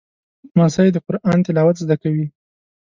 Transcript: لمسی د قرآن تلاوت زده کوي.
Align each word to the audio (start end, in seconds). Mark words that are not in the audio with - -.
لمسی 0.55 0.87
د 0.93 0.97
قرآن 1.05 1.37
تلاوت 1.45 1.75
زده 1.83 1.95
کوي. 2.03 2.25